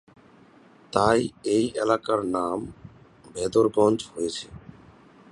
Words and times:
তাই 0.93 1.19
এই 1.55 1.65
এলাকার 1.83 2.19
নাম 2.35 2.57
ভেদরগঞ্জ 3.35 3.99
হয়েছে। 4.13 4.45